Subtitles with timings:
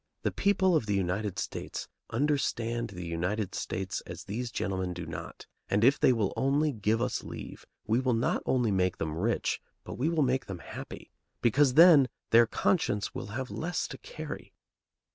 [0.23, 5.45] The people of the United States understand the United States as these gentlemen do not,
[5.69, 9.61] and if they will only give us leave, we will not only make them rich,
[9.83, 11.11] but we will make them happy.
[11.43, 14.51] Because, then, their conscience will have less to carry.